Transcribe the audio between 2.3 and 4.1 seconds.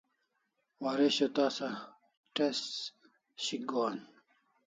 test shik gohan